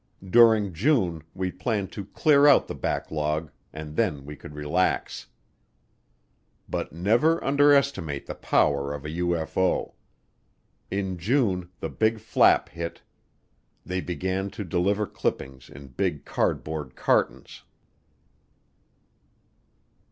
[0.27, 5.27] During June we planned to clear out the backlog, and then we could relax.
[6.67, 9.93] But never underestimate the power of a UFO.
[10.89, 13.03] In June the big flap hit
[13.85, 17.61] they began to deliver clippings in big cardboard cartons.